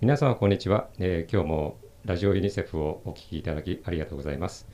[0.00, 4.68] 皆様こんにちは、えー今日もラジオユニセフをお聞きいただきありがとうございます、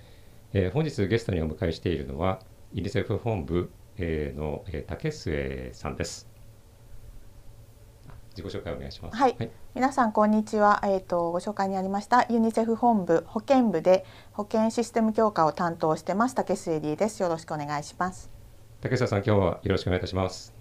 [0.53, 2.41] えー本日ゲストにお迎えしているのは
[2.75, 6.29] ユニセフ本部、えーの、えー竹末さんです。
[8.37, 9.17] 自己紹介お願いします。
[9.17, 9.51] はい。
[9.75, 10.83] 皆さんこんにちは。
[10.85, 17.23] えっ、とご紹介にありましたユニセフ本部保健部で保健システム強化を担当してます竹末です。
[17.23, 18.31] よろしくお願いします。
[18.83, 20.54] 竹下さん今日はよろしくお願いいたします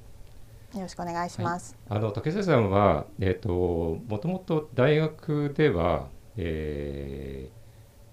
[0.73, 1.75] よろしくお願いします。
[1.89, 3.49] あの竹下さんはえっ、と
[4.07, 7.63] もともと大学では、えー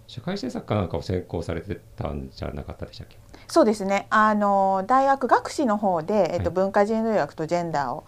[0.06, 3.16] 社会政策かなんかを専攻されてたんじゃなかったでしたっけ？
[3.46, 4.08] そうですね。
[4.10, 8.04] あの大学学士の方でえっ、と、はい文化人類学とジェンダーを、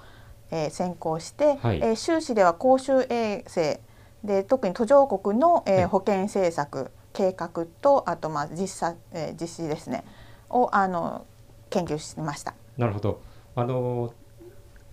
[0.51, 3.80] えー専攻して、はいえー修士では公衆衛生
[4.24, 10.02] で特に途上国の、えーはい保健政策計画とあとまあ実際、えー実施ですね
[10.51, 11.24] をあの
[11.71, 12.55] 研究しました。
[12.77, 13.21] なるほど。
[13.55, 14.12] あの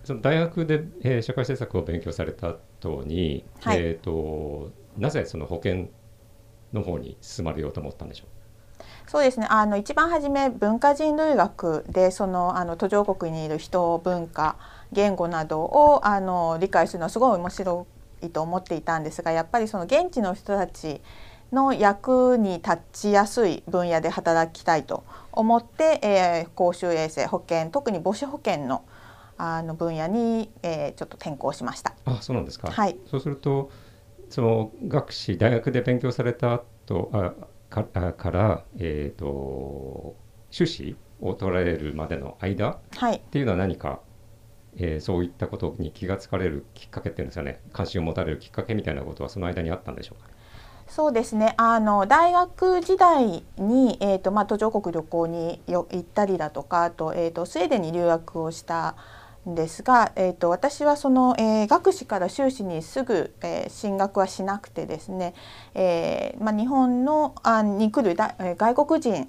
[0.04, 3.78] その大学で、えー社会政策を勉強された後に、はい。
[3.78, 5.88] えっ、となぜその保険
[6.72, 8.24] の方に進まれようと思ったんでしょ
[9.06, 9.46] そうですね。
[9.50, 14.56] あの一番初め文化人類学でそのあの途上国にいる人文化
[14.92, 17.86] 言語などをあの理解するのはすごい面白
[18.22, 21.00] いと思っていたんですがやっぱりその現地の人たち
[21.52, 28.84] の役に立ちやすい分野で働きたいと思って、えー公衆衛生保険特に母子保険の
[29.40, 31.90] あの分野に、えーちょっと転校しました。
[31.90, 32.10] う。
[32.10, 32.70] あ、そうなんですか。
[32.70, 33.70] はいそうすると
[34.28, 37.34] その学士大学で勉強された後あ
[37.68, 40.14] かあからえっ、と
[40.50, 44.00] 修士を取られるまでの間はいっていうのは何か、
[44.76, 50.28] えーそういったことに気がつかれるきっかけっていうんですかね関心を持たれるきっかけみたいなことはその間にあったんでしょうか
[50.88, 58.94] そうですねあの大学時代に、えーとまあ、途上国旅行によ行ったりだとかあと,、えーとスウェーデンに留学をしたん
[59.46, 65.34] ですが、えー、と私はその、えー学士から修士にすぐ、えー進学はしなくてですね、
[65.74, 69.28] えーまあ、日本のあに来るだ外国人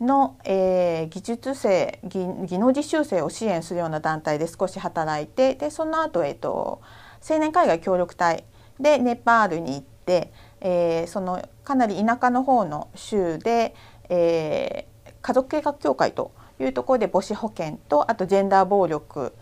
[0.00, 6.80] の、えー技術生技技能実習生を支援するような団体で少し働いてでその後、えー、と
[7.28, 8.44] 青年海外協力隊
[8.80, 13.74] でネパールに行って、えーそのかなり田舎の方の州で、
[14.08, 14.92] えー
[15.22, 19.32] 家族計画協会というところで母子保険とあとジェンダー暴力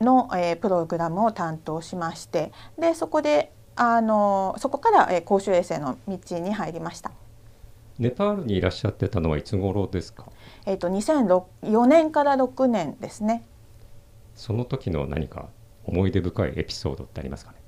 [0.00, 7.10] の、えープログラムを担当しましてでそこであのそこから、えー公衆衛生の道に入りました。
[7.98, 10.26] ネパールにいらっしゃってたのはいつ頃ですか？
[10.66, 13.42] えー、と2004年から6年ですね。
[14.34, 15.48] その時の何か
[15.86, 17.58] 思い出深いエピソードってありますかね？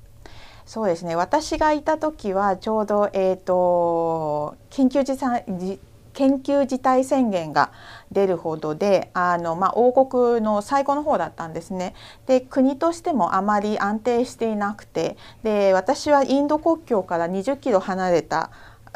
[0.67, 5.81] そうですね私がいた時はちょうど、えー、と緊急事態じ
[6.19, 7.71] 緊急事態宣言が
[8.11, 11.95] 出るほどであの、まあ、王国の最後の方だったんですね。
[12.27, 18.51] で国としてもあまり安定していなくてで私はインド国境から20キロ離れた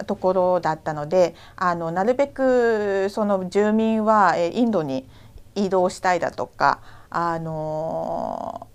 [0.09, 5.07] ところだったのであのなるべくその住民はインドに
[5.55, 8.67] 移動したいだとかあの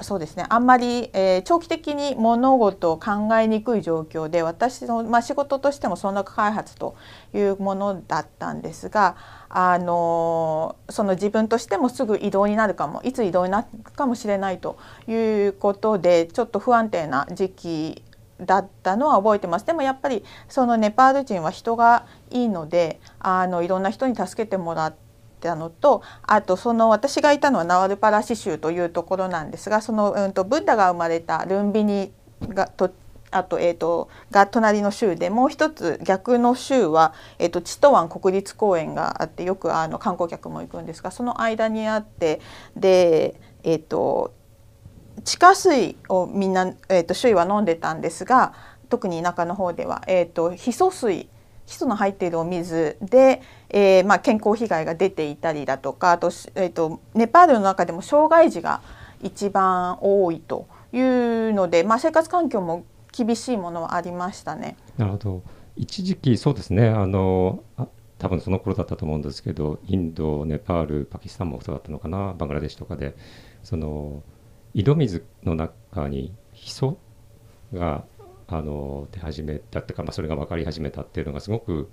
[0.00, 0.44] そうですね。
[0.48, 6.94] あんまり、えー長期的に物事を考えにくい状況で私の、まあ、仕事としても村落開発と
[7.34, 9.16] いうものだったんですが、
[9.48, 15.14] あのその自分としてもすぐ移動になるかもいつ移動になるかもしれないとい
[15.48, 18.02] うことでちょっと不安定な時期
[18.40, 19.66] だったのは覚えてます。
[19.66, 24.94] でもやっぱりそのネパール人は人がいいのであのいろんな人に助けてもらっ
[25.38, 32.12] たのとあとその私がいたのはナワルパラシ州というところなんですがその、うん、とブッダが生まれたルンビニ
[32.42, 32.92] がと
[33.30, 42.40] あと,、えー、とが隣の州でもう一つ逆の州は、えー、とチトワン国立公園があってよくあの観光客も行くんですがその間にあって
[42.76, 44.32] でえっ、と
[45.24, 48.54] 地下水をみんな、えー、と周囲は飲んでたんですが
[48.88, 51.28] 特に田舎の方では、えー、とヒ素水
[51.68, 58.80] ヒ素の入っているお水で、えーまあ、健康被害が出ていたりだとかあと,、えー、とネパールの中でも障害児が
[59.22, 64.76] 一番多いというので、まあ、生活環境も厳しいものはありましたね。
[64.96, 65.42] なるほど。
[65.76, 66.88] 一時期そうですね。
[66.88, 67.86] あのあ
[68.16, 72.34] 多分その頃だったと思うんですけどインドネパールパキスタンもそうだったのかな。
[72.38, 73.14] バングラデシュとかで
[73.62, 74.22] その
[74.72, 76.96] 井戸水の中にヒ素
[77.74, 78.06] が
[78.48, 81.88] あの出始めたっていうか、まあ、それが分かり始めたっていうのがすごく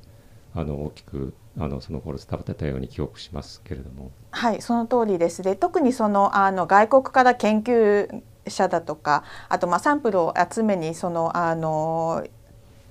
[0.54, 4.12] あの大きくあのその頃伝わってたように記憶しますけれども。
[4.32, 5.42] はい、その通りです。
[5.42, 12.26] で、特にそのあの外国から研究者だとか、あとまあサンプルを集めにそのあの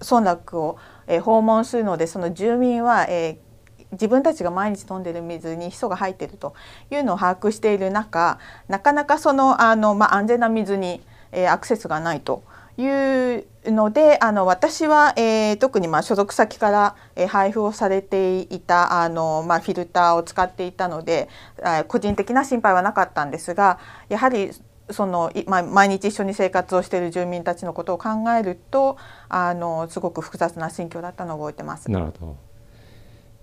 [0.00, 3.44] 村落を、えー訪問するので、その住民は、えー
[3.92, 6.54] 自分たちが毎日飲んでる水にヒ素が入っていると
[6.90, 11.00] いうのを把握している中なかなかそのあの、まあ、安全な水に、
[11.30, 12.42] えー、アクセスがないと
[12.76, 21.28] いうのであの私は、えー、特にまあ所属先から、えー、配布をされていたあの、まあ、フィルターを使っていたので、
[21.60, 23.78] えー、個人的な心配はなかったんですが
[24.08, 24.50] やはり
[24.90, 28.98] その、まあ、毎日一緒に生活をしている住民たちのことを考えると
[29.28, 31.90] あのすごく複雑な心境だったのを覚えてます。
[31.90, 32.36] なるほど。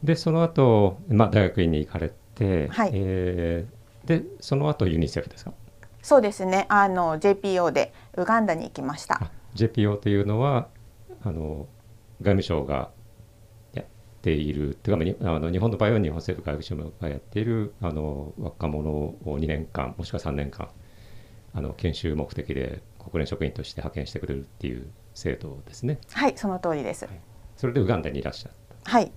[0.03, 2.91] でその後、まあ大学院に行かれて、はい。
[2.93, 5.53] えー、でその後ユニセフですか？
[6.01, 6.65] そうですね。
[6.69, 10.67] あの JPO でウガンダに行きました JPO というのは
[11.23, 11.67] あの
[12.21, 12.91] 外務省が
[13.73, 13.85] やっ
[14.21, 20.69] ているというかあの日本の場合は日本政府外務省がやっているあの若者を2年間もしくは3年間
[21.53, 25.99] あの研修目的で国連職員として派遣してくれるっていう制度ですね。
[26.13, 27.19] はいその通りです、はい、
[27.57, 28.51] それでウガンダにいらっしゃっ
[28.83, 28.91] た。
[28.91, 29.11] はい。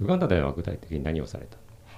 [0.00, 1.56] ウガンダでは具体的に何をされた？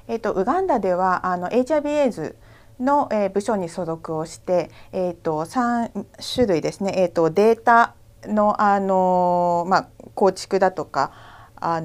[0.08, 2.36] えっ、とウガンダではあの HIV エイズ
[2.80, 7.94] の、部署に所属をして、えーと、3種類ですね、えーと、データ
[8.26, 11.12] の、あのまあ、構築だとか
[11.56, 11.80] あ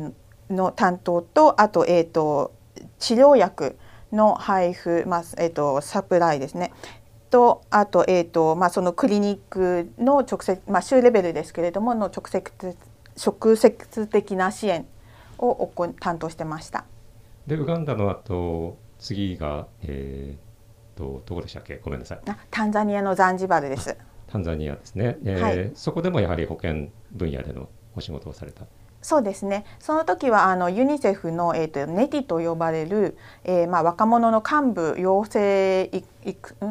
[0.50, 2.54] の担当とあと,、えーと、
[3.00, 3.78] 治療薬
[4.12, 6.72] の配布、まあえー、とサプライですね
[7.30, 12.44] とあと,、えーとまあ、そのクリニックの直接、まあ、州レベルですけれどもの直接
[13.16, 14.88] 直接的な支援
[15.38, 16.86] を担当してました。
[17.46, 20.43] でウガンダの後次が、えー
[20.95, 21.78] とどこでしたっけ？
[21.84, 22.19] ごめんなさい。
[22.51, 23.95] タンザニアのザンジバルです。
[24.28, 28.66] タンザニアですね、えーはい、そこでもやはり保健分野でのお仕事をされた。
[29.01, 29.66] そうですね。
[29.80, 35.92] その時はあのユニセフの、えーと、ネティと呼ばれる、えーまあ、若者の幹部養成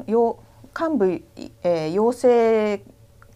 [0.06, 0.38] 養
[0.74, 1.22] 幹部、
[1.62, 2.82] えー、養成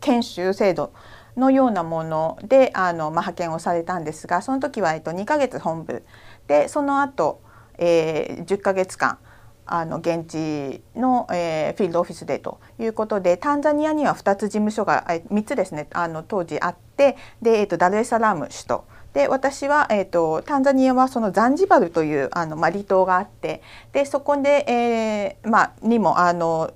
[0.00, 0.92] 研修制度
[1.36, 6.02] のようなものであの、まあ、派遣をされたんですがその時は、えっと、2ヶ月本部
[6.46, 7.42] でその後、
[7.76, 9.18] えー、10ヶ月間
[9.66, 26.72] あの現地の、えー、フィールドオフィスでということでタンザニアには2つ事務所が3つですねあの当時あってで、えーと、ダルエサラーム首都で私は、えーと、タンザニアはそのザンジバルというあの、まあ、離島があってでそこで、えーまあ、にもあの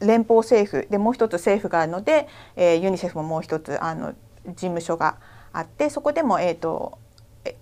[0.00, 4.14] 連邦政府でもう一つ政府があるので、えー、ユニセフももう一つあの
[4.46, 5.16] 事務所が
[5.52, 6.98] あってそこでも、えーと、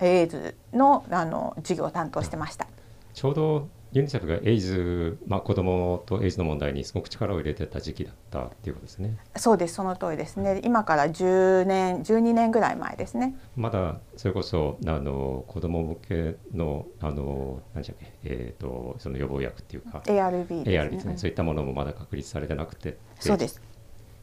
[0.00, 2.66] エイズのあの事業を担当してました。
[3.14, 9.16] ちょうどユニセフがエイズ、まあ、子どもとエイズの問題にすごく力を入れてた時期だったっていうことですね。
[9.36, 10.60] そうですその通りですね。
[10.64, 13.36] 今から10年12年ぐらい前ですね。
[13.56, 20.62] まだそれこそあの子ども向けのあの何でしたっけ、えーと、その予防薬っていうか ARB ですね。
[20.64, 23.60] ARB ですね、そういったものもまだ確立されてなくてそうです。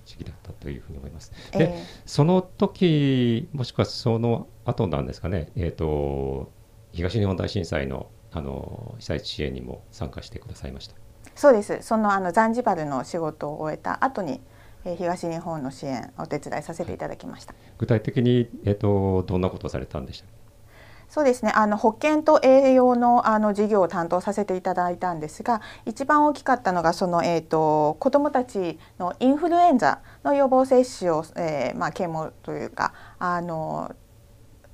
[0.06, 1.34] 時期だったというふうに思います。
[1.52, 1.64] で、え。
[1.66, 6.56] ー、その時もしくはその後なんですかね、えーと
[6.94, 10.96] 東日本大震災のあの被災地支援にも参加してくださいました。
[11.36, 11.80] そうです。
[11.82, 14.42] そのあのザンジバルの仕事を終えた後に
[14.86, 20.28] え東日本の支援お手伝いさせていただきました、はい、具体的に、えーと、どんなことをされたんでした
[21.10, 21.54] そうですね。
[21.56, 33.96] あの保健と栄養のあの事業を担当させていただいたんですが一番大きかったのがその、えーと、子どもたちのインフルエンザの予防接種を、えーまあ、啓蒙というかあの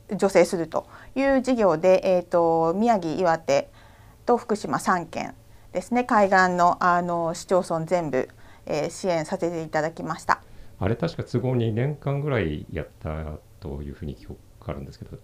[0.09, 3.69] 助成するという事業で、えーと、宮城岩手
[4.25, 5.35] と福島3県
[5.71, 6.03] ですね。
[6.03, 8.29] 海岸のあの市町村全部、
[8.65, 10.41] えー、支援させていただきました。
[10.79, 15.17] あれ確か都合2年間ぐらいやったというふうに記憶があるんですけど、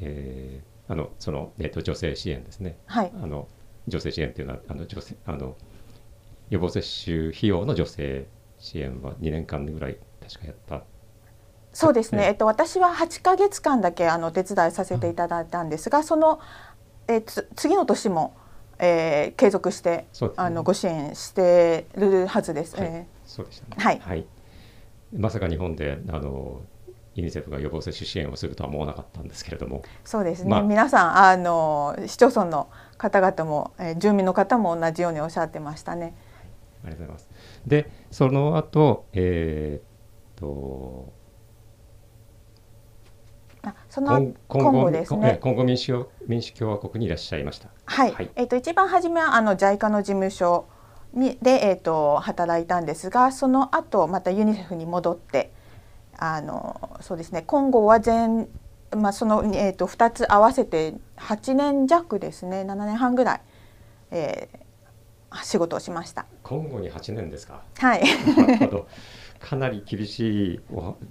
[0.00, 3.48] えー、あのその、えーと、女性支援ですね、はい、あの
[3.88, 5.56] 女性支援っていうのはあの女性あの
[6.50, 8.26] 予防接種費用の女性
[8.58, 10.84] 支援は2年間ぐらい確かやった
[11.72, 16.40] そうですね、えっと、私は8か月間だけあの手伝いさせていただいたんですがその、
[17.06, 18.34] えつ次の年も、
[18.78, 22.76] えー、継続して、ね、あのご支援してるはずです。
[22.76, 24.26] はい、えー、そうでしたね、はい、はい、
[25.16, 26.62] まさか日本であの
[27.14, 29.82] ユニセフが予防接種支援をするとは思わなかったんですけれども。
[30.04, 36.14] そうですね、まあ、皆さんあの市町村の方々も、えー、住民の方も同じようにおっしゃってましたね。
[36.84, 37.28] ありがとうございます。
[37.66, 41.12] でその後、えー、と
[43.90, 47.68] その今後ですね今後民主民主共和国にいらっしゃいました。
[47.84, 48.12] はい。
[48.12, 50.66] はい、えっ、ー、と一番初めはあの JICA の事務所
[51.12, 55.52] にでえっ、ー、と働いたんですが、その後またユニセフに戻って
[56.16, 57.42] あのそうですね。
[57.42, 58.48] 今後は全
[58.96, 62.64] まあそのえっ、ー、と二つ合わせて八年弱ですね。
[62.64, 63.40] 七年半ぐらい、
[64.10, 66.26] えー、仕事をしました。
[66.42, 67.60] 今後に八年ですか？
[67.76, 68.02] はい。
[68.36, 68.86] なるほど。
[69.40, 70.60] かなり厳しい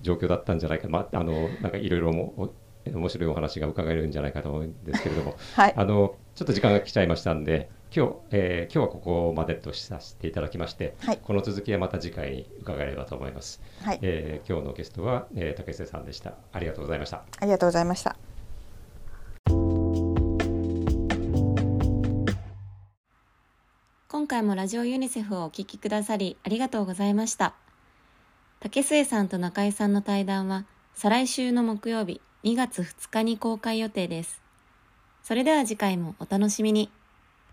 [0.02, 2.54] 状況だったんじゃないか、まあ、あのなんかいろいろも
[2.86, 13.62] 面白いお話が伺えるんじゃないかと思うんですけれども、はい、あのちょっと時間が来ちゃいましたんで、今日、えー今日はここまでとさせていただきまして、はいこの続きはまた次回に伺えればと思います。
[13.84, 16.36] はい、えー今日のゲストは、えー竹瀬さんでした。
[16.54, 17.24] ありがとうございました。
[17.40, 18.16] ありがとうございました。
[24.08, 27.69] 今回もラジオユニセフをお聞きくださりありがとうございました。
[28.62, 34.42] 竹末さんと中井さんの対談は再来週の木曜日2月2日に公開予定です。
[35.24, 36.90] それでは次回もお楽しみに。